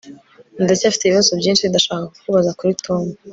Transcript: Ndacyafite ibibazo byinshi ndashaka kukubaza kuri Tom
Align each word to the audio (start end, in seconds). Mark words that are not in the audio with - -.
Ndacyafite 0.63 1.03
ibibazo 1.05 1.31
byinshi 1.39 1.63
ndashaka 1.65 2.05
kukubaza 2.13 2.51
kuri 2.59 2.73
Tom 2.85 3.01